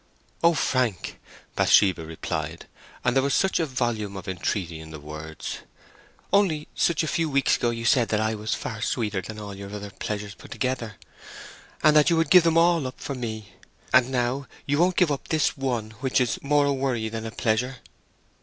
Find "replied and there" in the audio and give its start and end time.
2.03-3.21